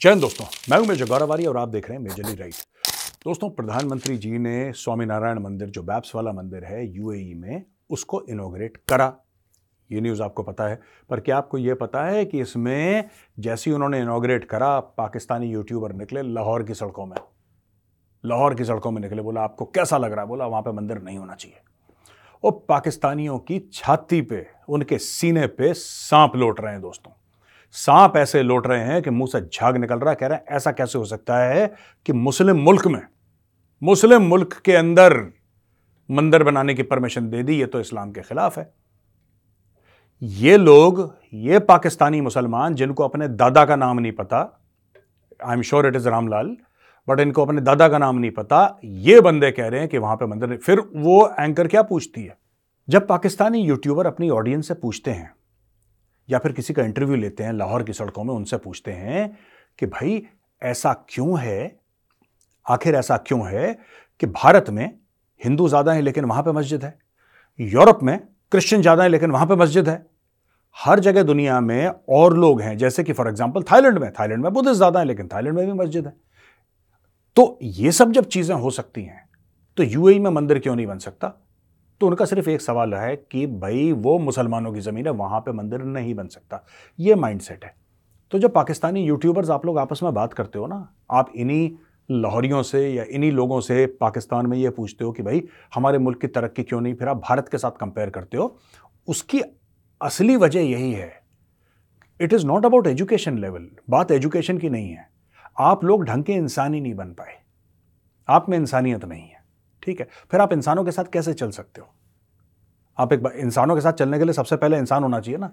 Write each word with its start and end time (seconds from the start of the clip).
चैन 0.00 0.20
दोस्तों, 0.20 0.46
मैं 0.70 0.78
हूँ 0.78 0.86
मेजर 0.86 1.06
गौरवारी 1.06 1.46
और 1.46 1.56
आप 1.56 1.68
देख 1.68 1.88
रहे 1.88 1.98
हैं 1.98 2.04
मेजरली 2.04 2.34
राइट। 2.34 2.54
दोस्तों, 3.24 3.50
प्रधानमंत्री 3.50 4.18
जी 4.18 4.38
ने 4.38 4.72
स्वामीनारायण 4.72 5.38
मंदिर, 5.38 5.68
जो 5.68 5.82
बैप्स 5.82 6.14
वाला 6.14 6.32
मंदिर 6.32 6.64
है, 6.64 6.96
यूएई 6.96 7.34
में, 7.34 7.64
उसको 7.90 8.22
इनोग्रेट 8.28 8.76
करा। 8.76 9.16
ये 9.92 10.00
न्यूज़ 10.00 10.22
आपको 10.22 10.42
पता 10.42 10.64
है, 10.64 10.80
पर 11.10 11.20
क्या 11.20 11.36
आपको 11.36 11.58
ये 11.58 11.74
पता 11.74 12.04
है 12.04 12.24
कि 12.24 12.40
इसमें 12.40 13.04
जैसे 13.38 13.70
ही 13.70 13.74
उन्होंने 13.74 14.00
इनोग्रेट 14.00 14.44
करा, 14.44 14.80
पाकिस्तानी 14.80 15.46
यूट्यूबर 15.46 15.92
निकले 15.92 16.22
लाहौर 16.22 16.62
की 16.62 16.74
सड़कों 16.74 17.06
में। 17.06 17.16
लाहौर 18.24 18.54
की 18.54 18.64
सड़कों 18.64 18.90
में 18.90 19.02
निकले, 19.02 19.22
बोला, 19.22 19.40
आपको 19.40 19.64
कैसा 19.64 19.98
लग 19.98 20.12
रहा 20.12 20.20
है? 20.20 20.28
बोला, 20.28 20.46
वहाँ 20.46 20.62
पर 20.62 20.72
मंदिर 20.72 20.98
नहीं 20.98 21.18
होना 21.18 21.34
चाहिए। 21.34 21.58
और 22.44 22.66
पाकिस्तानियों 22.68 23.38
की 23.38 23.70
छाती 23.72 24.22
पे, 24.22 24.46
उनके 24.68 24.98
सीने 24.98 25.46
पे 25.46 25.74
सांप 25.74 26.36
लौट 26.36 26.60
रहे 26.60 26.72
हैं 26.72 26.82
दोस्तों। 26.82 27.17
सांप 27.74 28.16
ऐसे 28.16 28.42
लौट 28.42 28.66
रहे 28.66 28.84
हैं 28.84 29.02
कि 29.02 29.10
मुँह 29.10 29.28
से 29.32 29.40
झाग 29.40 29.76
निकल 29.76 29.98
रहा 29.98 30.10
है, 30.10 30.16
कह 30.16 30.26
रहे 30.26 30.38
हैं, 30.38 30.44
ऐसा 30.56 30.72
कैसे 30.72 30.98
हो 30.98 31.04
सकता 31.04 31.38
है 31.38 31.74
कि 32.06 32.12
मुस्लिम 32.12 32.56
मुल्क 32.56 32.86
में, 32.86 33.02
मुस्लिम 33.82 34.22
मुल्क 34.22 34.60
के 34.64 34.74
अंदर 34.74 35.16
मंदिर 36.10 36.42
बनाने 36.42 36.74
की 36.74 36.82
परमिशन 36.82 37.28
दे 37.30 37.42
दी, 37.42 37.58
ये 37.60 37.66
तो 37.66 37.80
इस्लाम 37.80 38.12
के 38.12 38.20
खिलाफ 38.20 38.58
है। 38.58 38.72
ये 40.22 40.56
लोग, 40.56 41.14
ये 41.34 41.58
पाकिस्तानी 41.58 42.20
मुसलमान, 42.20 42.74
जिनको 42.74 43.04
अपने 43.04 43.28
दादा 43.28 43.64
का 43.64 43.76
नाम 43.76 43.98
नहीं 43.98 44.12
पता, 44.12 44.40
I 45.44 45.56
am 45.56 45.62
sure 45.62 45.86
it 45.86 45.96
is 45.96 46.08
Ramlal, 46.08 46.56
but 47.08 47.20
इनको 47.20 47.44
अपने 47.44 47.60
दादा 47.60 47.88
का 47.88 47.98
नाम 47.98 48.18
नहीं 48.18 48.30
पता, 48.30 48.78
ये 48.84 49.20
बंदे 49.20 49.50
कह 49.50 49.68
रहे 49.68 49.80
हैं 49.80 49.88
कि 49.88 49.98
वहाँ 49.98 50.16
पे 50.16 50.26
मंदिर, 50.26 50.56
फिर 50.56 50.82
वो 50.96 51.34
एंकर 51.40 51.66
क्या 51.66 51.82
पूछती 51.82 52.24
है? 52.24 52.36
जब 52.88 53.06
पाकिस्तानी 53.06 53.62
यूट्यूबर 53.62 54.06
अपनी 54.06 54.30
ऑडियंस 54.30 54.68
से 54.68 54.74
पूछते 54.74 55.10
हैं 55.10 55.32
या 56.28 56.38
फिर 56.38 56.52
किसी 56.52 56.74
का 56.74 56.82
इंटरव्यू 56.82 57.16
लेते 57.16 57.44
हैं, 57.44 57.52
लाहौर 57.52 57.82
की 57.82 57.92
सड़कों 57.92 58.24
में 58.24 58.34
उनसे 58.34 58.56
पूछते 58.58 58.92
हैं 58.92 59.38
कि 59.78 59.86
भाई, 59.86 60.22
ऐसा 60.62 60.92
क्यों 61.08 61.38
है? 61.40 61.78
आखिर 62.66 62.94
ऐसा 62.94 63.16
क्यों 63.18 63.46
है 63.48 63.72
कि 64.20 64.26
भारत 64.28 64.70
में 64.70 64.98
हिंदू 65.40 65.68
ज़्यादा 65.68 65.92
हैं 65.92 66.02
लेकिन 66.02 66.24
वहाँ 66.24 66.42
पे 66.42 66.52
मस्जिद 66.52 66.84
है? 66.84 66.98
यूरोप 67.58 68.02
में 68.02 68.18
क्रिश्चियन 68.52 68.82
ज़्यादा 68.82 69.02
हैं 69.02 69.10
लेकिन 69.10 69.30
वहाँ 69.30 69.46
पे 69.46 69.56
मस्जिद 69.56 69.88
है? 69.88 70.04
हर 70.76 71.00
जगह 71.00 71.22
दुनिया 71.22 71.60
में 71.60 71.88
और 72.08 72.36
लोग 72.36 72.60
हैं, 72.60 72.76
जैसे 72.78 73.04
कि 73.04 73.12
फॉर 73.12 73.28
एग्ज़ाम्पल 73.28 73.62
थाईलैंड 73.62 73.98
में। 73.98 74.10
थाईलैंड 74.12 74.42
में 74.42 74.52
बुद्धिस्ट 74.52 74.76
ज़्यादा 74.76 75.00
है 75.00 75.06
लेकिन 75.06 75.28
थाईलैंड 75.28 75.56
में 75.56 75.66
भी 75.66 75.72
मस्जिद 75.74 76.06
है। 76.06 76.12
तो 77.36 77.58
ये 77.62 77.92
सब 77.92 78.12
जब 78.12 78.26
चीज़ें 78.26 78.54
हो 78.56 78.70
सकती 78.70 79.02
हैं 79.02 79.28
तो 79.78 79.82
यूएई 79.82 80.18
में 80.18 80.30
मंदिर 80.30 80.58
क्यों 80.58 80.74
नहीं 80.76 80.86
बन 80.86 80.98
सकता? 80.98 81.32
तो 82.00 82.06
उनका 82.06 82.24
सिर्फ़ 82.24 82.50
एक 82.50 82.60
सवाल 82.60 82.94
है 82.94 83.16
कि 83.16 83.46
भाई 83.46 83.92
वो 83.92 84.18
मुसलमानों 84.18 84.72
की 84.72 84.80
ज़मीन 84.80 85.06
है, 85.06 85.12
वहाँ 85.12 85.40
पे 85.40 85.52
मंदिर 85.52 85.82
नहीं 85.82 86.14
बन 86.14 86.26
सकता। 86.26 86.64
ये 86.98 87.14
माइंडसेट 87.14 87.64
है। 87.64 87.74
तो 88.30 88.38
जब 88.38 88.52
पाकिस्तानी 88.54 89.04
यूट्यूबर्स 89.04 89.50
आप 89.50 89.66
लोग 89.66 89.78
आपस 89.78 90.00
में 90.02 90.14
बात 90.14 90.32
करते 90.32 90.58
हो 90.58 90.66
ना, 90.66 90.94
आप 91.10 91.32
इन्हीं 91.36 91.70
लाहौरियों 92.10 92.62
से 92.62 92.88
या 92.88 93.04
इन्हीं 93.10 93.32
लोगों 93.32 93.60
से 93.60 93.86
पाकिस्तान 93.86 94.46
में 94.46 94.58
ये 94.58 94.70
पूछते 94.70 95.04
हो 95.04 95.12
कि 95.12 95.22
भाई 95.22 95.42
हमारे 95.74 95.98
मुल्क 95.98 96.20
की 96.20 96.26
तरक्की 96.26 96.62
क्यों 96.62 96.80
नहीं, 96.80 96.94
फिर 96.94 97.08
आप 97.08 97.16
भारत 97.16 97.48
के 97.48 97.58
साथ 97.58 97.70
कंपेयर 97.70 98.10
करते 98.10 98.36
हो, 98.36 98.58
उसकी 99.08 99.40
असली 100.02 100.36
वजह 100.36 100.60
यही 100.60 100.92
है। 100.92 101.22
It 102.20 102.32
is 102.32 102.46
not 102.46 102.66
about 102.66 102.86
education 102.86 103.38
level 103.38 103.68
बात 103.90 104.10
एजुकेशन 104.10 104.58
की 104.58 104.70
नहीं 104.70 104.90
है। 104.90 105.08
आप 105.58 105.84
लोग 105.84 106.04
ढंग 106.04 106.24
के 106.24 106.32
इंसान 106.32 106.74
ही 106.74 106.80
नहीं 106.80 106.94
बन 106.94 107.08
पाए। 107.08 107.34
आप 108.28 108.48
में 108.48 108.58
इंसानियत 108.58 109.04
नहीं 109.04 109.28
है। 109.28 109.37
ठीक 109.88 110.00
है। 110.00 110.08
फिर 110.30 110.40
आप 110.40 110.52
इंसानों 110.52 110.84
के 110.84 110.90
साथ 110.90 111.04
कैसे 111.04 111.32
चल 111.34 111.50
सकते 111.50 111.80
हो? 111.80 111.88
आप 112.98 113.12
एक 113.12 113.26
इंसानों 113.36 113.74
के 113.74 113.80
साथ 113.80 113.92
चलने 113.92 114.18
के 114.18 114.24
लिए 114.24 114.32
सबसे 114.32 114.56
पहले 114.56 114.78
इंसान 114.78 115.02
होना 115.02 115.20
चाहिए 115.20 115.38
ना। 115.38 115.52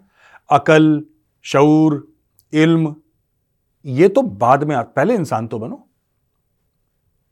अकल, 0.49 1.03
शऊर, 1.41 2.07
इल्म, 2.53 2.95
ये 3.85 4.09
तो 4.09 4.21
बाद 4.21 4.63
में 4.63 4.75
आप 4.75 4.93
पहले 4.95 5.15
इंसान 5.15 5.47
तो 5.47 5.59
बनो। 5.59 5.87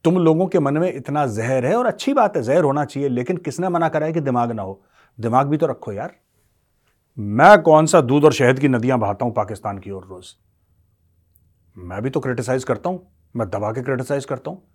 तुम 0.04 0.18
लोगों 0.18 0.48
के 0.48 0.60
मन 0.60 0.78
में 0.78 0.94
इतना 0.94 1.28
जहर 1.28 1.66
है 1.66 1.76
और 1.76 1.86
अच्छी 1.86 2.14
बात 2.14 2.38
है, 2.38 2.44
जहर 2.44 2.64
होना 2.64 2.86
चाहिए, 2.86 3.10
लेकिन 3.10 3.38
किसने 3.38 3.70
मना 3.70 3.90
करा 3.90 4.06
है 4.06 4.14
कि 4.14 4.20
दिमाग 4.20 4.52
ना 4.52 4.62
हो? 4.62 4.84
दिमाग 5.20 5.48
भी 5.48 5.58
तो 5.58 5.68
रखो 5.68 5.92
यार। 5.92 6.16
मैं 7.20 7.62
कौन 7.62 7.86
सा 7.86 8.02
दूध 8.02 8.26
और 8.26 8.34
शहद 8.34 8.60
की 8.60 8.68
नदियाँ 8.68 9.00
बहाता 9.00 9.26
हूँ 9.26 9.34
पाकिस्तान 9.34 9.78
की 9.78 9.92
ओर 9.92 10.06
रोज? 10.06 10.36
मैं 11.78 12.02
भी 12.02 12.10
तो 12.10 12.20
क्रिटिसाइज 12.20 12.64
करता 12.64 12.90
हूँ। 12.90 13.08
मैं 13.36 13.50
दबा 13.50 13.72
के 13.72 13.82
क्रिटिसाइज 13.82 14.26
करता 14.26 14.52
हूँ। 14.52 14.73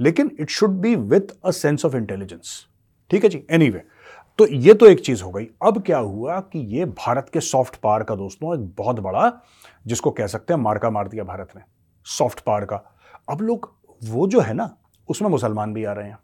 लेकिन 0.00 0.30
it 0.40 0.50
should 0.50 0.70
be 0.70 0.94
with 0.96 1.34
a 1.44 1.50
sense 1.50 1.84
of 1.84 1.96
intelligence 1.96 2.66
ठीक 3.10 3.24
है 3.24 3.30
जी? 3.30 3.44
एनी 3.50 3.66
anyway, 3.66 3.84
तो 4.38 4.46
ये 4.46 4.74
तो 4.74 4.86
एक 4.86 5.00
चीज़ 5.00 5.22
हो 5.22 5.30
गई। 5.30 5.44
अब 5.44 5.82
क्या 5.82 5.98
हुआ 5.98 6.38
कि 6.40 6.58
ये 6.76 6.84
भारत 6.84 7.30
के 7.32 7.40
सॉफ्ट 7.40 7.76
पावर 7.76 8.02
का 8.02 8.14
दोस्तों 8.14 8.54
एक 8.54 8.74
बहुत 8.78 9.00
बड़ा 9.00 9.32
जिसको 9.86 10.10
कह 10.10 10.26
सकते 10.26 10.54
हैं 10.54 10.60
मार्का 10.60 10.90
मार 10.90 11.08
दिया 11.08 11.24
भारत 11.24 11.48
ने 11.56 11.62
सॉफ्ट 12.06 12.40
पावर 12.40 12.64
का। 12.64 12.76
अब 13.28 13.40
लोग 13.40 13.74
वो 14.04 14.26
जो 14.26 14.40
है 14.40 14.54
ना 14.54 14.76
उसमें 15.08 15.28
मुसलमान 15.28 15.74
भी 15.74 15.84
आ 15.84 15.92
रहे 15.92 16.08
हैं। 16.08 16.18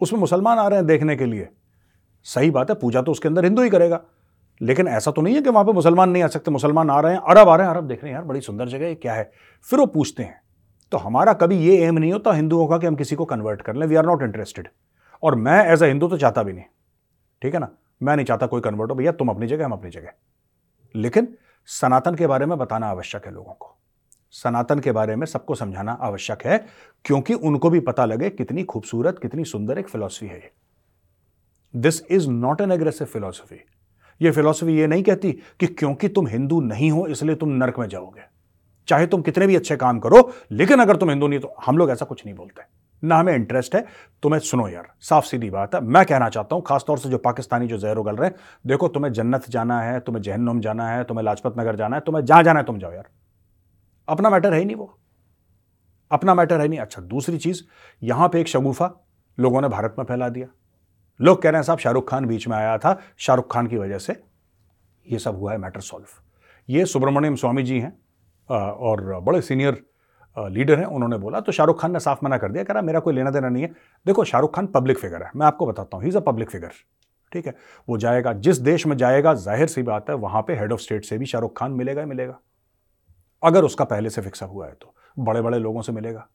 उसमें 0.00 0.20
मुसलमान 0.20 0.58
आ 0.58 0.68
रहे 0.68 0.78
हैं 0.78 0.86
देखने 0.86 1.16
के 1.16 1.26
लिए। 1.26 1.48
सही 2.24 2.50
बात 2.50 2.70
है 2.70 2.76
पूजा 2.76 3.02
तो 3.02 3.12
उसके 3.12 3.28
अंदर 3.28 3.44
हिंदू 3.44 3.62
ही 3.62 3.70
करेगा। 3.70 4.00
लेकिन 4.62 4.88
ऐसा 4.88 5.10
तो 5.10 5.22
नहीं 5.22 5.34
है 5.34 5.42
कि 5.42 5.50
वहाँ 5.50 5.64
पे 5.64 5.72
मुसलमान 5.72 6.10
नहीं 6.10 6.22
आ 6.22 6.26
सकते। 6.26 6.50
मुसलमान 6.50 6.90
आ 6.90 7.00
रहे 7.00 7.12
हैं 7.12 7.20
अरब 7.20 7.48
आ 7.48 7.56
रहे 7.56 7.66
हैं। 7.66 7.74
अरब 7.74 7.88
देख 7.88 8.02
रहे 8.04 8.12
हैं 8.12 8.18
यार 8.18 8.24
बड़ी 8.24 8.40
सुंदर 8.40 8.68
जगह 8.68 8.86
है 8.86 8.94
क्या 8.94 9.14
है? 9.14 9.30
फिर 9.70 9.78
वो 9.78 9.86
पूछते 9.86 10.22
हैं 10.22 10.41
तो 10.92 10.98
हमारा 10.98 11.32
कभी 11.32 11.56
ये 11.56 11.76
एम 11.84 11.98
नहीं 11.98 12.12
होता 12.12 12.32
हिंदुओं 12.32 12.66
का 12.68 12.78
कि 12.78 12.86
हम 12.86 12.96
किसी 12.96 13.16
को 13.16 13.24
कन्वर्ट 13.24 13.62
कर 13.62 13.76
लें। 13.76 13.86
वी 13.86 13.94
आर 13.94 14.06
नॉट 14.06 14.22
इंटरेस्टेड 14.22 14.68
और 15.22 15.34
मैं 15.34 15.66
एज 15.66 15.82
अ 15.82 15.86
हिंदू 15.86 16.08
तो 16.08 16.16
चाहता 16.16 16.42
भी 16.42 16.52
नहीं। 16.52 16.64
ठीक 17.42 17.54
है 17.54 17.60
ना? 17.60 17.68
मैं 18.02 18.16
नहीं 18.16 18.26
चाहता 18.26 18.46
कोई 18.46 18.60
कन्वर्ट 18.60 18.90
हो। 18.90 18.96
भैया, 18.96 19.12
तुम 19.12 19.28
अपनी 19.28 19.46
जगह, 19.46 19.64
हम 19.64 19.72
अपनी 19.72 19.90
जगह। 19.90 20.12
लेकिन 20.96 21.28
सनातन 21.66 22.14
के 22.14 22.26
बारे 22.26 22.46
में 22.46 22.58
बताना 22.58 22.86
आवश्यक 22.86 23.26
है 23.26 23.32
लोगों 23.32 23.52
को। 23.52 23.76
सनातन 24.30 24.78
के 24.78 24.92
बारे 24.92 25.16
में 25.16 25.26
सबको 25.26 25.54
समझाना 25.54 25.92
आवश्यक 25.92 26.46
है, 26.46 26.66
क्योंकि 27.04 27.34
उनको 27.34 27.70
भी 27.70 27.80
पता 27.80 28.04
लगे 28.04 28.30
कितनी 28.30 28.64
खूबसूरत, 28.64 29.18
कितनी 29.18 29.44
सुंदर 29.44 29.78
एक 29.78 29.88
फिलॉसफी 29.88 30.26
है 30.26 30.36
ये। 30.36 30.52
This 31.76 32.02
is 32.10 32.28
not 32.30 32.60
an 32.60 32.72
aggressive 32.72 33.06
philosophy 33.06 33.64
ये 34.20 34.30
फिलॉसफी 34.30 34.72
ये 34.72 34.86
नहीं 34.86 35.02
कहती 35.02 35.32
कि 35.32 35.66
क्योंकि 35.66 36.08
तुम 36.08 36.26
हिंदू 36.26 36.60
नहीं 36.60 36.90
हो, 36.90 37.06
इसलिए 37.06 37.34
तुम 37.34 37.48
नरक 37.48 37.78
में 37.78 37.88
जाओगे। 37.88 38.31
चाहे 38.88 39.06
तुम 39.06 39.22
कितने 39.22 39.46
भी 39.46 39.56
अच्छे 39.56 39.76
काम 39.76 39.98
करो, 39.98 40.32
लेकिन 40.50 40.78
अगर 40.78 40.96
तुम 40.96 41.10
हिंदू 41.10 41.28
नहीं 41.28 41.40
तो 41.40 41.54
हम 41.66 41.78
लोग 41.78 41.90
ऐसा 41.90 42.04
कुछ 42.04 42.26
नहीं 42.26 42.34
बोलते। 42.36 42.62
ना 43.02 43.18
हमें 43.18 43.34
इंटरेस्ट 43.34 43.74
है। 43.74 43.84
तुम्हें 44.22 44.40
सुनो 44.40 44.68
यार 44.68 44.88
साफ़ 45.00 45.24
सीधी 45.24 45.50
बात 45.50 45.74
है। 45.74 45.80
मैं 45.80 46.04
कहना 46.06 46.28
चाहता 46.28 46.54
हूँ, 46.54 46.62
खासतौर 46.66 46.98
से 46.98 47.08
जो 47.08 47.18
पाकिस्तानी 47.18 47.66
जो 47.66 47.78
जहर 47.78 47.96
उगल 47.96 48.16
रहे 48.16 48.28
हैं, 48.30 48.36
देखो 48.66 48.88
तुम्हें 48.88 49.12
जन्नत 49.12 49.50
जाना 49.50 49.80
है, 49.80 50.00
तुम्हें 50.00 50.22
जहन्नुम 50.22 50.60
जाना 50.60 50.88
है, 50.88 51.04
तुम्हें 51.04 51.24
लाजपत 51.24 51.54
नगर 51.58 51.76
जाना 51.76 51.96
है, 51.96 52.02
तुम्हें 52.06 52.24
जहाँ 52.24 52.42
जाना 52.42 52.60
है 52.60 52.66
तुम 52.66 52.78
जाओ 52.78 52.92
यार। 52.92 53.08
अपना 54.08 54.30
मैटर 54.30 54.52
है 54.52 54.58
ही 54.58 54.64
नहीं 54.64 54.76
वो। 54.76 54.98
अपना 56.10 56.34
मैटर 56.34 56.60
है 56.60 56.68
नहीं। 56.68 56.78
अच्छा 56.78 57.02
दूसरी 57.02 57.38
चीज़, 57.38 57.62
यहाँ 58.02 58.28
पे 58.28 58.40
एक 58.40 58.48
शगुफा 58.48 59.06
लोगों 59.40 59.60
ने 59.60 59.68
भारत 59.68 59.94
में 59.98 60.04
फैला 60.04 60.28
दिया। 60.28 60.46
लोग 61.20 61.42
कह 61.42 61.50
रहे 61.50 61.58
हैं, 61.58 61.62
साहब, 61.62 61.78
शाहरुख 61.78 62.10
खान 62.10 62.26
बीच 62.26 62.48
में 62.48 62.56
आया 62.56 62.78
था, 62.78 62.98
शाहरुख 63.18 63.52
खान 63.52 63.66
की 63.66 63.76
वजह 63.76 63.98
से 63.98 64.22
ये 65.06 65.18
सब 65.18 65.36
हुआ 65.36 65.52
है 65.52 65.58
मैटर 65.58 65.80
सॉल्व 65.80 66.06
ये 66.68 66.84
सुब्रमण्यम 66.86 67.34
स्वामी 67.34 67.62
जी 67.62 67.80
हैं। 67.80 68.01
और 68.48 69.20
बड़े 69.20 69.40
सीनियर 69.42 69.82
लीडर 70.36 70.78
हैं, 70.78 70.86
उन्होंने 70.86 71.16
बोला 71.18 71.40
तो 71.40 71.52
शाहरुख 71.52 71.80
खान 71.80 71.92
ने 71.92 72.00
साफ़ 72.00 72.24
मना 72.24 72.36
कर 72.38 72.52
दिया, 72.52 72.64
कह 72.64 72.74
रहा, 72.74 72.82
मेरा 72.82 73.00
कोई 73.00 73.14
लेना 73.14 73.30
देना 73.30 73.48
नहीं 73.48 73.62
है। 73.62 73.72
देखो, 74.06 74.24
शाहरुख 74.24 74.54
खान 74.54 74.66
पब्लिक 74.68 74.98
फिगर 74.98 75.22
है, 75.22 75.30
मैं 75.36 75.46
आपको 75.46 75.66
बताता 75.66 75.96
हूँ 75.96 76.04
he 76.04 76.08
is 76.08 76.16
a 76.16 76.20
public 76.22 76.50
figure 76.50 76.72
ठीक 77.32 77.46
है? 77.46 77.54
वो 77.88 77.98
जाएगा, 77.98 78.32
जिस 78.34 78.58
देश 78.60 78.86
में 78.86 78.96
जाएगा, 78.96 79.34
ज़ाहिर 79.36 79.68
सी 79.68 79.82
बात 79.82 80.10
है, 80.10 80.16
वहाँ 80.16 80.42
पे 80.42 80.54
हेड 80.54 80.72
ऑफ़ 80.72 80.80
स्टेट 80.80 81.04
से 81.04 81.18
भी 81.18 81.26
शाहरुख 81.26 81.56
खान 81.58 81.72
मिलेगा 81.72 82.00
ही 82.00 82.06
मिलेगा। 82.06 82.38
अगर 83.42 83.64
उसका 83.64 83.84
पहले 83.86 84.10
से 84.10 84.22
फिक्स 84.22 84.42
हुआ 84.42 84.66
है 84.66 84.72
तो 84.72 84.94
बड़े 85.18 85.40
बड़े 85.42 85.58
लोगों 85.58 85.82
से 85.82 85.92
मिलेगा 85.92 86.26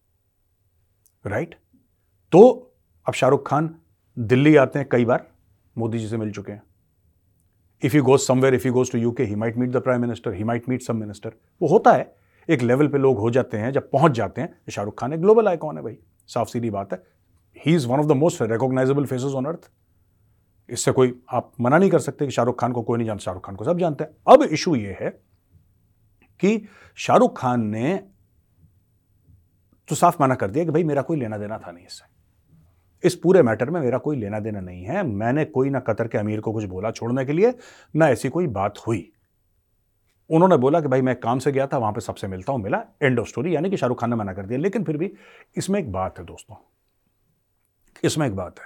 राइट 1.26 1.56
तो 2.34 2.42
अब 3.08 3.14
शाहरुख 3.14 3.48
खान 3.48 3.76
दिल्ली 4.18 4.56
आते 4.56 4.80
हैं, 4.80 4.88
कई 4.92 5.06
बार, 5.06 5.28
मोदी 5.76 6.00
जी 6.00 6.08
से 6.08 6.18
मिल 6.18 6.32
चुके 6.32 6.52
हैं। 6.52 6.62
If 7.82 7.96
you 7.96 8.04
goes 8.04 8.20
somewhere 8.20 8.54
if 8.56 8.68
you 8.68 8.74
goes 8.74 8.92
to 8.92 8.98
UK 8.98 9.24
he 9.24 9.36
might 9.36 9.58
meet 9.58 9.72
the 9.72 9.78
prime 9.78 10.02
minister 10.02 10.34
he 10.34 10.44
might 10.44 10.70
meet 10.70 10.82
some 10.82 10.98
minister 10.98 11.34
वो 11.62 11.68
होता 11.68 11.92
है। 11.92 12.16
एक 12.50 12.62
लेवल 12.62 12.88
पे 12.88 12.98
लोग 12.98 13.18
हो 13.20 13.30
जाते 13.30 13.58
हैं, 13.58 13.72
जब 13.72 13.90
पहुँच 13.92 14.12
जाते 14.12 14.42
हैं 14.42 14.72
शाहरुख 14.72 15.00
खान 15.00 15.14
एक 15.14 15.22
ग्लोबल 15.22 15.48
आइकॉन 15.48 15.78
है 15.78 15.84
भाई। 15.84 15.98
साफ़ 16.28 16.50
सीधी 16.50 16.70
बात 16.70 16.94
है। 16.94 17.02
He 17.58 17.76
is 17.76 17.88
one 17.88 18.00
of 18.00 18.08
the 18.08 18.12
most 18.12 18.42
recognisable 18.42 19.06
faces 19.06 19.34
on 19.34 19.46
earth 19.46 19.70
इससे 20.70 20.92
कोई 20.92 21.14
आप 21.34 21.52
मना 21.62 21.78
नहीं 21.78 21.90
कर 21.90 22.00
सकते 22.00 22.26
कि 22.26 22.32
शाहरुख 22.32 22.60
खान 22.60 22.72
को 22.72 22.82
कोई 22.82 22.98
नहीं 22.98 23.08
जानता। 23.08 23.24
शाहरुख 23.24 23.46
खान 23.46 23.56
को 23.56 23.66
सब 23.66 23.80
जानते 23.80 24.04
हैं। 24.04 24.34
अब 24.34 24.44
इशू 24.44 24.76
ये 24.76 24.98
है 25.02 25.10
कि 26.40 26.68
शाहरुख 26.98 27.40
खान 27.40 27.66
ने 27.66 27.96
तो 29.90 29.96
साफ़ 29.96 30.22
मना 30.22 30.36
कर 30.36 30.52
दिया 30.52 30.66
कि 30.66 30.72
भाई 30.72 30.84
मेरा 30.84 31.02
कोई 31.02 31.18
लेना 31.18 31.38
देना 31.38 31.58
था 31.58 31.72
नहीं 31.72 31.86
इससे। 31.86 32.17
इस 33.04 33.16
पूरे 33.16 33.42
मैटर 33.42 33.70
में 33.70 33.82
मेरा 33.82 33.98
कोई 33.98 34.18
लेना 34.18 34.40
देना 34.40 34.60
नहीं 34.60 34.84
है। 34.84 35.04
मैंने 35.04 35.46
कोई 35.46 35.70
ना 35.70 35.80
कतर 35.80 36.08
के 36.08 36.18
अमीर 36.18 36.40
को 36.40 36.54
कुछ 36.54 36.64
बोला 36.64 36.92
छोड़ने 36.92 37.26
के 37.26 37.32
लिए, 37.32 37.54
ना 37.96 38.10
ऐसी 38.10 38.30
कोई 38.30 38.48
बात 38.48 38.78
हुई। 38.88 39.12
उन्होंने 40.30 40.58
बोला 40.58 40.82
कि 40.82 40.88
भाई 40.88 41.02
मैं 41.02 41.20
काम 41.20 41.40
से 41.40 41.52
गया 41.52 41.68
था, 41.68 41.78
वहाँ 41.78 41.94
पे 41.94 42.02
सबसे 42.02 42.28
मिलता 42.28 42.54
हूँ, 42.54 42.62
मिला। 42.62 42.84
एंड 43.02 43.20
ऑफ़ 43.20 43.28
स्टोरी 43.28 43.56
यानी 43.56 43.70
कि 43.70 43.78
शाहरुख 43.78 44.02
खान 44.02 44.10
ने 44.10 44.16
मना 44.16 44.34
कर 44.34 44.46
दिया। 44.46 44.60
लेकिन 44.60 44.84
फिर 44.84 44.98
भी 44.98 45.14
इसमें 45.56 45.80
एक 45.80 45.92
बात 45.92 46.20
है 46.20 46.26
दोस्तों। 46.26 46.56
इसमें 48.04 48.28
एक 48.28 48.36
बात 48.36 48.60
है। 48.60 48.66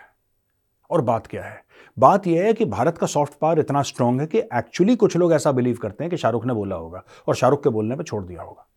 और 0.90 1.02
बात 1.02 1.28
क्या 1.28 1.44
है? 1.44 1.64
बात 2.00 2.28
यह 2.28 2.44
है 2.44 2.54
कि 2.54 2.66
भारत 2.66 2.98
का 2.98 3.08
सॉफ्ट 3.08 3.34
पावर 3.40 3.60
इतना 3.60 3.82
स्ट्रांग 3.82 4.22
है 4.22 4.28
कि 4.28 4.40
एक्चुअली 4.40 4.96
कुछ 4.96 5.18
लोग 5.18 5.34
ऐसा 5.34 5.52
बिलीव 5.52 5.78
करते 5.82 6.04
हैं 6.04 6.12
कि 6.12 6.18
शाहरुख 6.18 6.46
ने 6.46 6.54
बोला 6.54 6.76
होगा 6.76 7.04
और 7.28 7.36
शाहरुख 7.36 7.64
के 7.64 7.70
बोलने 7.70 7.96
पर 7.96 8.04
छोड़ 8.04 8.26
दिया 8.26 8.42
होगा। 8.42 8.68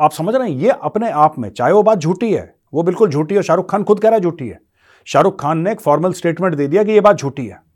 आप 0.00 0.10
समझ 0.10 0.34
रहे 0.34 0.50
हैं, 0.50 0.56
ये 0.56 0.68
अपने 0.68 1.10
आप 1.10 1.38
में, 1.38 1.50
चाहे 1.50 1.72
वो 1.72 1.82
बात 1.82 1.98
झूठी 1.98 2.34
है 2.34 2.59
वो 2.74 2.82
बिल्कुल 2.82 3.10
झूठी 3.10 3.34
है, 3.34 3.42
शाहरुख 3.42 3.70
खान 3.70 3.84
खुद 3.84 4.00
कह 4.00 4.08
रहा 4.08 4.16
है 4.16 4.20
झूठी 4.20 4.48
है। 4.48 4.60
शाहरुख 5.04 5.40
खान 5.40 5.58
ने 5.58 5.72
एक 5.72 5.80
फॉर्मल 5.80 6.12
स्टेटमेंट 6.12 6.54
दे 6.54 6.68
दिया 6.68 6.84
कि 6.84 6.92
ये 6.92 7.00
बात 7.00 7.16
झूठी 7.16 7.46
है। 7.46 7.70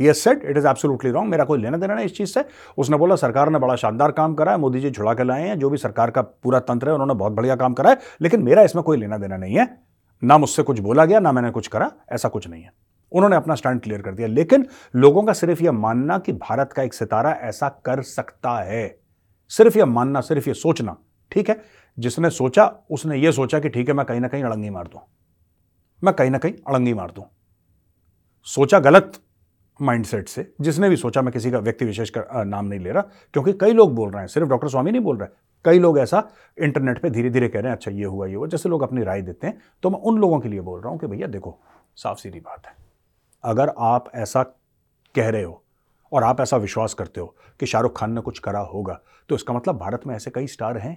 He 0.00 0.06
has 0.06 0.16
said 0.16 0.42
it 0.44 0.56
is 0.56 0.68
absolutely 0.68 1.10
wrong 1.10 1.30
मेरा 1.30 1.44
कोई 1.44 1.58
लेना 1.58 1.76
देना 1.76 1.94
नहीं 1.94 2.06
इस 2.06 2.16
चीज़ 2.16 2.28
से। 2.28 2.44
उसने 2.78 2.96
बोला, 2.96 3.16
सरकार 3.16 3.50
ने 3.50 3.58
बड़ा 3.58 3.76
शानदार 3.76 4.12
काम 4.12 4.34
करा 4.34 4.52
है, 4.52 4.58
मोदी 4.58 4.80
जी 4.80 4.90
छुड़ा 4.90 5.14
के 5.14 5.24
लाए 5.24 5.48
हैं, 5.48 5.58
जो 5.58 5.70
भी 5.70 5.76
सरकार 5.76 6.10
का 6.10 6.22
पूरा 6.22 6.60
तंत्र 6.60 6.88
है, 6.88 6.94
उन्होंने 6.94 7.14
बहुत 7.14 7.32
बढ़िया 7.32 7.56
काम 7.56 7.74
करा 7.74 7.90
है, 7.90 7.98
लेकिन 8.20 8.42
मेरा 8.42 8.62
इसमें 8.62 8.82
कोई 8.84 8.96
लेना 8.96 9.18
देना 9.18 9.36
नहीं 9.36 9.58
है। 9.58 9.82
ना 10.24 10.38
मुझसे 10.38 10.62
कुछ 10.62 10.80
बोला 10.80 11.04
गया, 11.04 11.20
ना 11.20 11.32
मैंने 11.32 11.50
कुछ 11.50 11.66
करा, 11.66 11.92
ऐसा 12.12 12.28
कुछ 12.28 12.48
नहीं 12.48 12.62
है। 12.62 12.72
उन्होंने 13.12 13.36
अपना 13.36 13.54
स्टैंड 13.54 13.80
क्लियर 13.80 14.02
कर 14.02 14.14
दिया। 14.14 14.28
लेकिन 14.28 14.66
लोगों 14.96 15.22
का 15.22 15.32
सिर्फ़ 15.32 15.62
यह 15.62 15.72
मानना 15.72 16.18
कि 16.18 16.32
भारत 16.32 16.72
का 16.72 16.82
एक 16.82 16.94
सितारा 16.94 17.30
ऐसा 17.30 17.68
कर 17.68 18.02
सकता 18.02 18.62
है, 18.62 18.98
सिर्फ़ 19.48 19.78
यह 19.78 19.86
मानना, 19.86 20.20
सिर्फ़ 20.20 20.48
यह 20.48 20.54
सोचना 20.54 20.96
ठीक 21.34 21.48
है, 21.48 21.60
जिसने 21.98 22.30
सोचा, 22.30 22.66
उसने 22.90 23.16
यह 23.16 23.30
सोचा 23.30 23.58
कि 23.60 23.68
ठीक 23.68 23.88
है, 23.88 23.94
मैं 23.94 24.06
कहीं 24.06 24.20
ना 24.20 24.28
कहीं 24.28 24.42
अड़ंगी 24.44 24.70
मार 24.70 24.88
दूँ। 24.88 25.00
मैं 26.02 26.14
कहीं 26.14 26.30
ना 26.30 26.38
कहीं 26.38 26.52
अड़ंगी 26.68 26.94
मार 26.94 27.10
दूँ। 27.10 27.24
सोचा 28.46 28.78
गलत 28.78 29.20
माइंडसेट 29.80 30.28
से, 30.28 30.52
जिसने 30.60 30.88
भी 30.88 30.96
सोचा, 30.96 31.22
मैं 31.22 31.32
किसी 31.32 31.50
का 31.50 31.58
व्यक्ति 31.58 31.84
विशेष 31.84 32.10
का 32.10 32.42
नाम 32.44 32.66
नहीं 32.66 32.80
ले 32.80 32.90
रहा, 32.90 33.02
क्योंकि 33.34 33.52
कई 33.52 33.72
लोग 33.72 33.94
बोल 33.94 34.10
रहे 34.10 34.20
हैं, 34.20 34.28
सिर्फ़ 34.28 34.48
डॉक्टर 34.48 34.68
स्वामी 34.68 34.90
नहीं 34.90 35.02
बोल 35.02 35.16
रहे, 35.18 35.28
कई 35.64 35.78
लोग 35.78 35.98
ऐसा 35.98 36.22
इंटरनेट 36.58 37.00
पे 37.02 37.10
धीरे 37.10 37.30
धीरे 37.30 37.48
कह 37.48 37.60
रहे 37.60 37.70
हैं 37.70 37.76
अच्छा 37.76 37.90
ये 37.90 38.04
हुआ 38.04 38.26
ये 38.26 38.34
हुआ। 38.34 38.46
जैसे 38.46 38.68
लोग 38.68 38.82
अपनी 38.82 39.02
राय 39.02 39.22
देते 39.22 39.46
हैं 39.46 39.58
तो 39.82 39.90
मैं 39.90 39.98
उन 40.00 40.18
लोगों 40.18 40.38
के 40.40 40.48
लिए 40.48 40.60
बोल 40.60 40.80
रहा 40.80 40.90
हूँ 40.90 40.98
कि 40.98 41.06
भैया, 41.06 41.26
देखो 41.26 41.58
साफ़ 41.96 42.18
सीधी 42.18 42.40
बात 42.40 42.66
है। 42.66 42.74
अगर 43.44 43.72
आप 43.78 44.10
ऐसा 44.14 44.42
कह 45.14 45.28
रहे 45.28 45.42
हो 45.42 45.62
और 46.12 46.24
आप 46.24 46.40
ऐसा 46.40 46.56
विश्वास 46.56 46.94
करते 46.94 47.20
हो 47.20 47.26
कि 47.60 47.66
शाहरुख 47.66 47.98
खान 47.98 48.12
ने 48.12 48.20
कुछ 48.20 48.38
करा 48.38 48.60
होगा 48.62 49.00
तो 49.30 49.34
इसका 49.34 49.54
मतलब 49.54 49.78
भारत 49.78 50.06
में 50.06 50.14
ऐसे 50.16 50.30
कई 50.30 50.46
स्टार 50.46 50.78
हैं। 50.78 50.96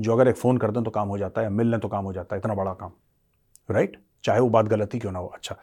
जो 0.00 0.12
अगर 0.12 0.28
एक 0.28 0.36
फ़ोन 0.36 0.58
कर 0.58 0.70
दें 0.70 0.82
तो 0.84 0.90
काम 0.90 1.08
हो 1.08 1.18
जाता 1.18 1.40
है 1.40 1.48
मिल 1.50 1.70
लें 1.70 1.78
तो 1.80 1.88
काम 1.88 2.04
हो 2.04 2.12
जाता 2.12 2.34
है, 2.34 2.40
इतना 2.40 2.54
बड़ा 2.54 2.72
काम 2.74 2.92
राइट 3.68 3.96
चाहे 4.24 4.40
वो 4.40 4.48
बात 4.50 4.66
गलत 4.66 4.94
ही 4.94 4.98
क्यों 4.98 5.12
ना 5.12 5.18
हो 5.18 5.26
अच्छा। 5.26 5.56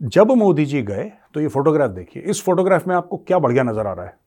जब 0.00 0.30
मोदी 0.32 0.64
जी 0.66 0.82
गए 0.82 1.10
तो 1.34 1.40
ये 1.40 1.48
फोटोग्राफ 1.48 1.90
देखिए, 1.90 2.22
इस 2.22 2.42
फोटोग्राफ 2.42 2.86
में 2.88 2.94
आपको 2.96 3.16
क्या 3.18 3.38
बढ़िया 3.38 3.62
नज़र 3.62 3.86
आ 3.86 3.92
रहा 3.92 4.06
है? 4.06 4.18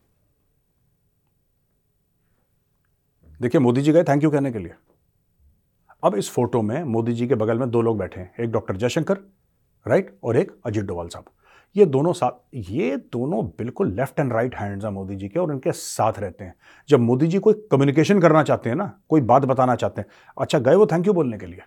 देखिए, 3.39 3.61
मोदी 3.61 3.81
जी 3.81 3.91
गए 3.91 4.03
थैंक 4.03 4.23
यू 4.23 4.29
कहने 4.31 4.51
के 4.51 4.59
लिए। 4.59 4.73
अब 6.03 6.15
इस 6.15 6.29
फ़ोटो 6.31 6.61
में 6.61 6.83
मोदी 6.85 7.13
जी 7.13 7.27
के 7.27 7.35
बगल 7.35 7.59
में 7.59 7.69
दो 7.71 7.81
लोग 7.81 7.97
बैठे 7.97 8.19
हैं, 8.19 8.33
एक 8.39 8.51
डॉक्टर 8.51 8.77
जयशंकर 8.77 9.17
राइट 9.85 10.17
और 10.23 10.37
एक 10.37 10.51
अजीत 10.65 10.85
डोवाल 10.85 11.07
साहब। 11.07 11.25
ये 11.75 11.85
दोनों 11.85 12.13
साथ 12.13 12.31
ये 12.69 12.95
दोनों 13.13 13.43
बिल्कुल 13.57 13.91
लेफ़्ट 13.95 14.19
एंड 14.19 14.33
राइट 14.33 14.55
हैंड्स 14.55 14.85
हैं 14.85 14.91
मोदी 14.91 15.15
जी 15.15 15.27
के 15.27 15.39
और 15.39 15.51
इनके 15.51 15.71
साथ 15.71 16.19
रहते 16.19 16.43
हैं। 16.43 16.53
जब 16.89 16.99
मोदी 16.99 17.27
जी 17.27 17.39
कोई 17.39 17.53
कम्युनिकेशन 17.71 18.19
करना 18.21 18.43
चाहते 18.43 18.69
हैं 18.69 18.75
ना, 18.75 18.91
कोई 19.09 19.21
बात 19.21 19.45
बताना 19.45 19.75
चाहते 19.75 20.01
हैं 20.01 20.07
अच्छा 20.37 20.59
गए 20.59 20.75
वो 20.75 20.85
थैंक 20.85 21.07
यू 21.07 21.13
बोलने 21.13 21.37
के 21.37 21.45
लिए? 21.45 21.61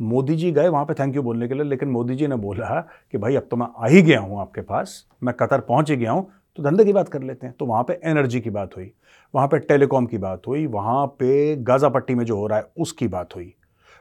मोदी 0.00 0.36
जी 0.36 0.50
गए 0.52 0.68
वहाँ 0.68 0.84
पे 0.84 0.94
थैंक 0.94 1.16
यू 1.16 1.22
बोलने 1.22 1.48
के 1.48 1.54
लिए, 1.54 1.64
लेकिन 1.64 1.88
मोदी 1.88 2.14
जी 2.14 2.26
ने 2.26 2.36
बोला 2.38 2.80
कि 3.12 3.18
भाई 3.18 3.36
अब 3.36 3.46
तो 3.50 3.56
मैं 3.56 3.66
आ 3.76 3.86
ही 3.86 4.02
गया 4.02 4.20
हूँ 4.20 4.40
आपके 4.40 4.60
पास, 4.62 5.04
मैं 5.22 5.34
कतर 5.34 5.60
पहुँच 5.62 5.90
ही 5.90 5.96
गया 5.96 6.12
हूँ 6.12 6.30
तो 6.58 6.62
धंधे 6.62 6.84
की 6.84 6.92
बात 6.92 7.08
कर 7.08 7.22
लेते 7.22 7.46
हैं। 7.46 7.54
तो 7.58 7.66
वहाँ 7.66 7.82
पे 7.84 8.00
एनर्जी 8.04 8.40
की 8.40 8.50
बात 8.50 8.76
हुई, 8.76 8.90
वहाँ 9.34 9.48
पे 9.48 9.58
टेलीकॉम 9.60 10.06
की 10.06 10.18
बात 10.18 10.46
हुई, 10.46 10.66
वहाँ 10.68 11.06
पे 11.18 11.56
गाज़ा 11.58 11.88
पट्टी 11.88 12.14
में 12.14 12.24
जो 12.24 12.36
हो 12.36 12.46
रहा 12.46 12.58
है 12.58 12.66
उसकी 12.78 13.08
बात 13.08 13.36
हुई। 13.36 13.54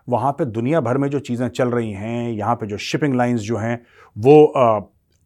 वहाँ 0.08 0.32
पे 0.32 0.46
दुनिया 0.48 0.82
भर 0.82 0.98
में 0.98 1.08
जो 1.10 1.20
चीज़ें 1.20 1.48
चल 1.50 1.70
रही 1.70 1.92
हैं, 1.92 2.32
यहाँ 2.32 2.56
पे 2.56 2.68
जो 2.68 2.78
शिपिंग 2.80 3.16
लाइंस 3.16 3.40
जो 3.42 3.58
हैं, 3.58 3.82
वो 4.16 4.44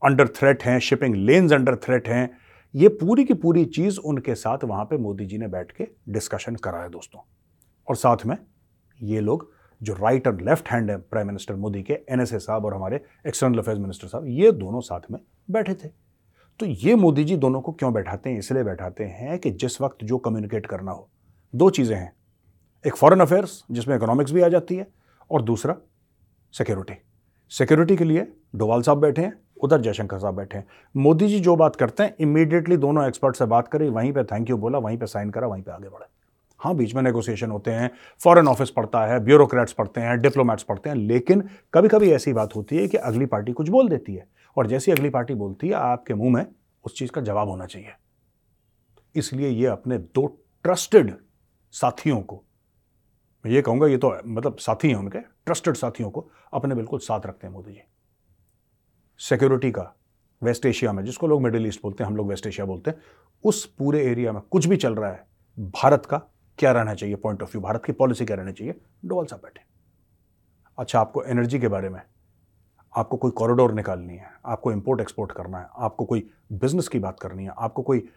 अंडर 0.04 0.28
थ्रेट 0.28 0.64
हैं 0.64 0.80
शिपिंग 0.80 1.16
लेन्स 1.16 1.54
अंडर 1.54 1.76
थ्रेट 1.76 2.08
हैं, 2.08 2.30
ये 2.74 2.88
पूरी 2.90 3.24
की 3.26 3.34
पूरी 3.34 3.64
चीज़ 3.66 4.00
उनके 4.00 4.36
साथ 4.36 4.64
वहाँ 4.64 4.86
पे 4.86 4.98
मोदी 4.98 5.26
जी 5.26 5.38
ने 5.38 5.48
बैठ 5.48 5.72
के 5.72 5.88
डिस्कशन 6.10 6.56
करा 6.56 6.80
है 6.80 6.90
दोस्तों। 6.90 7.22
और 7.88 7.96
साथ 7.96 8.26
में 8.26 8.36
ये 9.00 9.20
लोग 9.20 9.52
जो 9.82 9.94
राइट 9.94 10.28
और 10.28 10.42
लेफ़्ट 10.42 10.70
हैंड 10.70 10.90
है 10.92 10.98
प्राइम 10.98 11.28
मिनिस्टर 11.28 11.56
मोदी 11.56 11.82
के 11.84 11.94
एनएसए 11.94 12.40
साहब 12.40 12.66
और 12.66 12.74
हमारे 12.74 13.04
एक्सटर्नल 13.28 13.60
अफेयर्स 13.60 13.82
मिनिस्टर 13.82 14.08
साहब, 14.08 14.28
ये 14.28 14.52
दोनों 14.52 14.80
साथ 14.80 15.12
में 15.12 15.20
बैठे 15.52 15.74
थे। 15.74 15.88
तो 16.60 16.66
ये 16.66 16.96
मोदी 16.96 17.24
जी 17.24 17.36
दोनों 17.36 17.62
को 17.62 17.72
क्यों 17.72 17.94
बैठाते 17.94 18.30
हैं? 18.30 18.40
इसलिए 18.40 18.64
बैठाते 18.64 19.04
हैं 19.04 19.38
कि 19.40 19.52
जिस 19.52 19.80
वक्त 19.82 20.04
जो 20.04 20.18
कम्युनिकेट 20.18 20.66
करना 20.66 20.92
हो। 20.92 21.10
दो 21.54 21.70
चीज़ें 21.70 21.96
हैं। 21.98 22.12
एक 22.86 22.96
फॉरेन 22.96 23.20
अफेयर्स 23.20 23.64
जिसमें 23.72 23.96
इकोनॉमिक्स 23.96 24.32
भी 24.32 24.42
आ 24.42 24.48
जाती 24.48 24.76
है, 24.76 24.88
और 25.32 25.42
दूसरा 25.42 25.78
सिक्योरिटी 26.54 26.94
सिक्योरिटी 27.52 27.96
के 27.96 28.04
लिए 28.04 28.28
डोवाल 28.56 28.82
साहब 28.82 28.98
बैठे 28.98 29.22
हैं। 29.22 29.34
उधर 29.64 29.82
जयशंकर 29.82 30.20
साहब 30.20 30.36
बैठे 30.36 30.58
हैं। 30.58 30.66
मोदी 30.96 31.28
जी 31.28 31.40
जो 31.40 31.56
बात 31.56 31.76
करते 31.76 32.04
हैं 32.04 32.16
इमीडिएटली 32.20 32.78
दोनों 32.78 33.08
एक्सपर्ट 33.08 33.36
से 33.36 33.46
बात 33.48 33.68
करी, 33.68 33.90
वहीं 33.90 34.12
पे 34.14 34.24
थैंक 34.24 34.50
यू 34.50 34.58
बोला, 34.58 34.78
वहीं 34.80 34.98
पे 34.98 35.08
साइन 35.08 35.30
करा, 35.30 35.48
वहीं 35.48 35.64
पे 35.64 35.72
आगे 35.72 35.90
बढ़े। 35.90 36.06
हाँ 36.60 36.76
बीच 36.76 36.94
में 36.96 37.02
नेगोशिएशन 37.02 37.52
होते 37.52 37.72
हैं 37.72 37.90
फॉरेन 38.22 38.48
ऑफ़िस 38.48 38.70
पढ़ता 38.70 39.06
है 39.06 39.20
ब्यूरोक्रेट्स 39.20 39.74
पढ़ते 39.74 40.02
हैं 40.02 40.20
डिप्लोमेट्स 40.22 40.64
पढ़ते 40.64 40.90
हैं, 40.90 40.96
लेकिन 40.96 41.42
कभी 41.74 41.88
कभी 41.88 42.12
ऐसी 42.12 42.34
बात 42.34 42.56
होती 42.56 42.78
है 42.78 42.88
कि 42.88 42.98
अगली 43.00 43.26
पार्टी 43.26 43.54
कुछ 43.54 43.70
बोल 43.70 43.90
देती 43.90 44.16
है, 44.16 44.26
और 44.58 44.68
जैसी 44.68 44.92
अगली 44.92 45.10
पार्टी 45.10 45.34
बोलती 45.36 45.68
है, 45.68 45.74
आपके 45.74 46.14
मुँह 46.14 46.34
में 46.34 46.46
उस 46.86 46.98
चीज़ 46.98 47.12
का 47.12 47.22
जवाब 47.22 47.50
होना 47.50 47.66
चाहिए। 47.66 47.94
इसलिए 49.16 49.50
ये 49.50 49.66
अपने 49.68 49.98
दो 49.98 50.26
ट्रस्टेड 50.66 51.14
साथियों 51.74 52.22
को, 52.22 52.44
मैं 53.46 53.52
ये 53.52 53.62
कहूँगा, 53.62 53.88
ये 53.88 53.98
तो 53.98 54.16
मतलब 54.28 54.58
साथी 54.58 54.90
हैं 54.90 54.96
उनके 54.96 55.20
ट्रस्टेड 55.20 55.76
साथियों 55.76 56.10
को 56.10 56.30
अपने 56.54 56.76
बिल्कुल 56.76 57.00
साथ 57.00 57.26
रखते 57.26 57.48
हैं 57.48 57.54
मोदी 57.54 57.72
जी। 57.72 57.82
सिक्योरिटी 59.20 59.72
का 59.72 59.94
वेस्ट 60.42 60.66
एशिया 60.66 60.92
में, 60.94 61.04
जिसको 61.06 61.28
लोग 61.28 61.42
मिडिल 61.42 61.68
ईस्ट 61.68 61.82
बोलते 61.84 62.04
हैं, 62.04 62.10
हम 62.12 62.18
लोग 62.18 62.28
वेस्ट 62.30 62.48
एशिया 62.48 62.66
बोलते 62.66 62.92
हैं, 62.92 63.02
उस 63.44 63.66
पूरे 63.80 64.06
एरिया 64.06 64.32
में 64.32 64.42
कुछ 64.42 64.66
भी 64.66 64.78
चल 64.78 64.96
रहा 64.96 65.12
है, 65.12 65.26
भारत 65.58 66.06
का 66.06 66.18
क्या 66.60 66.72
रहना 66.72 66.94
चाहिए 66.94 67.16
पॉइंट 67.16 67.44
ऑफ़ 67.44 67.52
व्यू 67.52 67.62
भारत 67.62 67.86
की 67.86 67.92
पॉलिसी 67.92 68.26
क्या 68.26 68.36
रहनी 68.36 68.52
चाहिए 68.52 68.80
डोवाल 69.06 69.26
साहब 69.26 69.42
बैठे। 69.44 69.62
अच्छा 70.78 71.00
आपको 71.00 71.24
एनर्जी 71.24 71.60
के 71.60 71.68
बारे 71.68 71.90
में, 71.90 72.02
आपको 72.94 73.18
कोई 73.18 73.32
कॉरिडोर 73.32 73.74
निकालनी 73.74 74.16
है, 74.16 74.32
आपको 74.46 74.72
इंपोर्ट 74.72 75.02
एक्सपोर्ट 75.02 75.32
करना 75.32 75.60
है, 75.60 75.68
आपको 75.78 76.06
कोई 76.06 76.30
बिज़नेस 76.52 76.88
की 76.88 77.00
बात 77.00 77.20
करनी 77.20 77.44
है, 77.44 77.54
आपको 77.58 77.82
कोई 77.82 78.08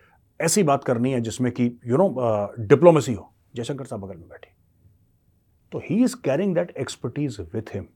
ऐसी 0.41 0.63
बात 0.63 0.85
करनी 0.85 1.13
है 1.13 1.21
जिसमें 1.21 1.51
कि 1.53 1.65
यू 1.87 1.97
नो 1.97 2.55
डिप्लोमेसी 2.59 3.13
हो, 3.15 3.33
जयशंकर 3.55 3.85
साहब 3.85 4.01
बगल 4.03 4.17
में 4.17 4.29
बैठे। 4.29 4.55
तो 5.73 5.79
he 5.85 6.03
is 6.05 6.17
carrying 6.25 6.55
that 6.55 6.71
expertise 6.79 7.41
with 7.55 7.75
him 7.75 7.87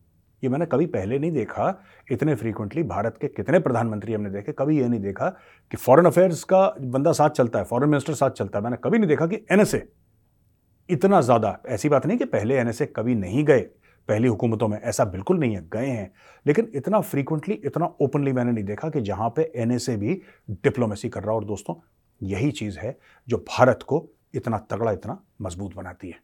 ये 0.43 0.49
मैंने 0.49 0.67
कभी 0.67 0.87
पहले 0.89 1.19
नहीं 1.19 1.33
देखा 1.33 1.83
इतने 2.11 2.35
फ्रीक्वेंटली 2.35 2.83
भारत 2.85 3.19
के 3.21 3.29
कितने 3.29 3.59
प्रधानमंत्री 3.59 4.13
हमने 4.13 4.31
देखे, 4.31 4.53
कभी 4.53 4.79
ये 4.79 4.89
नहीं 4.89 5.01
देखा 5.01 5.29
कि 5.73 5.77
फॉरेन 5.77 6.07
अफेयर्स 6.07 6.45
का 6.45 6.67
बंदा 6.81 7.13
साथ 7.13 7.31
चलता 7.31 7.59
है 7.59 7.65
फॉरेन 7.65 7.91
मिनिस्टर 7.91 8.15
साथ 8.15 8.31
चलता 8.33 8.59
है। 8.59 8.65
मैंने 8.65 8.77
कभी 8.85 8.99
नहीं 8.99 9.09
देखा 9.09 9.27
कि 9.27 9.45
एनएसए 9.53 9.83
इतना 10.89 11.21
ज़्यादा, 11.21 11.59
ऐसी 11.67 11.89
बात 11.89 12.07
नहीं 12.07 12.19
कि 12.19 12.25
पहले 12.27 12.57
एनएसए 12.59 12.87
कभी 12.87 13.14
नहीं 13.14 13.45
गए, 13.45 13.61
पहली 14.09 14.29
हुकूमतों 14.29 14.69
में 14.69 14.79
ऐसा 14.81 15.05
बिल्कुल 15.07 15.38
नहीं 15.38 15.55
है, 15.55 15.62
गए 15.69 15.87
हैं। 15.87 16.11
लेकिन 16.47 16.71
इतना 16.75 17.00
फ्रीक्वेंटली 17.03 17.55
इतना 17.57 17.87
ओपनली 18.03 18.33
मैंने 18.33 18.53
नहीं 18.53 18.64
देखा 18.64 18.88
कि 18.91 19.00
जहाँ 19.03 19.29
पे 19.37 19.50
एनएसए 19.57 19.97
भी 19.97 20.21
डिप्लोमेसी 20.50 21.09
कर 21.09 21.23
रहा 21.23 21.35
और 21.35 21.45
दोस्तों, 21.45 21.75
यही 22.21 22.50
चीज़ 22.53 22.79
है 22.79 22.97
जो 23.29 23.37
भारत 23.49 23.83
को 23.83 24.07
इतना 24.35 24.59
तगड़ा, 24.71 24.93
इतना 24.93 25.19
मज़बूत 25.43 25.75
बनाती 25.75 26.09
है। 26.09 26.19